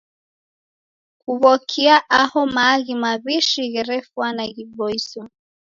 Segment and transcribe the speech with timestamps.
[1.21, 5.21] Kuw'okia aho maaghi maw'ishi gherefwana ghiboiso.